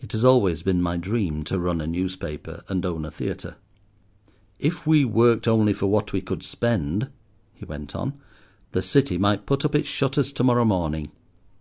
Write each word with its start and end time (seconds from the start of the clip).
It 0.00 0.10
has 0.10 0.24
always 0.24 0.64
been 0.64 0.82
my 0.82 0.96
dream 0.96 1.44
to 1.44 1.60
run 1.60 1.80
a 1.80 1.86
newspaper 1.86 2.64
and 2.68 2.84
own 2.84 3.04
a 3.04 3.10
theatre. 3.12 3.54
"If 4.58 4.84
we 4.84 5.04
worked 5.04 5.46
only 5.46 5.72
for 5.72 5.86
what 5.86 6.12
we 6.12 6.20
could 6.22 6.42
spend," 6.42 7.08
he 7.52 7.64
went 7.64 7.94
on, 7.94 8.14
"the 8.72 8.82
City 8.82 9.16
might 9.16 9.46
put 9.46 9.64
up 9.64 9.76
its 9.76 9.86
shutters 9.88 10.32
to 10.32 10.42
morrow 10.42 10.64
morning. 10.64 11.12